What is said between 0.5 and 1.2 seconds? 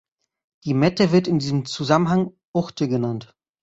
Die Mette